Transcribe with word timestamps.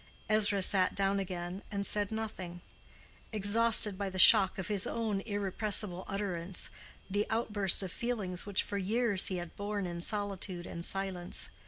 Ezra 0.29 0.63
sat 0.63 0.95
down 0.95 1.19
again 1.19 1.61
and 1.69 1.85
said 1.85 2.11
nothing—exhausted 2.11 3.99
by 3.99 4.09
the 4.09 4.17
shock 4.17 4.57
of 4.57 4.65
his 4.67 4.87
own 4.87 5.21
irrepressible 5.27 6.05
utterance, 6.07 6.71
the 7.07 7.27
outburst 7.29 7.83
of 7.83 7.91
feelings 7.91 8.43
which 8.47 8.63
for 8.63 8.79
years 8.79 9.27
he 9.27 9.35
had 9.37 9.55
borne 9.55 9.85
in 9.85 10.01
solitude 10.01 10.65
and 10.65 10.83
silence. 10.85 11.49